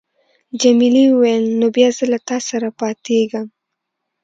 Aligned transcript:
جميلې 0.61 1.05
وويل: 1.09 1.43
نو 1.59 1.65
بیا 1.75 1.89
زه 1.97 2.03
له 2.11 2.19
تا 2.27 2.37
سره 2.49 2.67
پاتېږم. 2.81 3.47